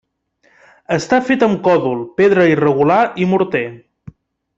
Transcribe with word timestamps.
Està 0.95 1.19
fet 1.27 1.45
amb 1.47 1.61
còdol, 1.67 2.01
pedra 2.21 2.47
irregular 2.53 2.97
i 3.25 3.29
morter. 3.35 3.63